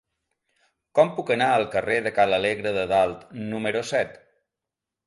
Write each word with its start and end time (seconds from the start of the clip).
Com 0.99 1.11
puc 1.17 1.29
anar 1.35 1.51
al 1.57 1.67
carrer 1.75 1.99
de 2.09 2.13
Ca 2.17 2.27
l'Alegre 2.33 2.73
de 2.81 2.87
Dalt 2.95 3.25
número 3.55 3.87
set? 3.95 4.21